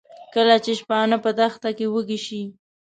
[0.33, 2.41] کله چې شپانه په دښته کې وږي شي.